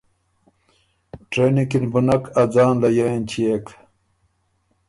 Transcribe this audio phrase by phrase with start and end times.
[1.29, 3.65] ټرېننګ کی ن بُو نک ا ځان لیه اېنچيېک۔